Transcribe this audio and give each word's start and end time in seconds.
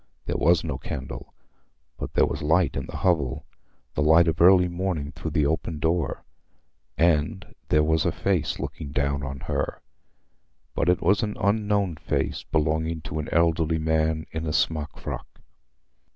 There 0.25 0.35
was 0.35 0.63
no 0.63 0.79
candle, 0.79 1.31
but 1.95 2.13
there 2.15 2.25
was 2.25 2.41
light 2.41 2.75
in 2.75 2.87
the 2.87 2.97
hovel—the 2.97 4.01
light 4.01 4.27
of 4.27 4.41
early 4.41 4.67
morning 4.67 5.11
through 5.11 5.29
the 5.29 5.45
open 5.45 5.77
door. 5.77 6.23
And 6.97 7.53
there 7.69 7.83
was 7.83 8.03
a 8.03 8.11
face 8.11 8.57
looking 8.57 8.91
down 8.93 9.21
on 9.21 9.41
her; 9.41 9.79
but 10.73 10.89
it 10.89 11.01
was 11.03 11.21
an 11.21 11.37
unknown 11.39 11.97
face, 11.97 12.41
belonging 12.41 13.01
to 13.01 13.19
an 13.19 13.29
elderly 13.31 13.77
man 13.77 14.25
in 14.31 14.47
a 14.47 14.53
smock 14.53 14.97
frock. 14.97 15.39